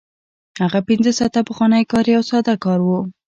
هغه 0.63 0.79
پنځه 0.89 1.11
ساعته 1.19 1.41
پخوانی 1.49 1.83
کار 1.91 2.05
یو 2.15 2.23
ساده 2.31 2.55
کار 2.63 2.79
و 2.83 2.89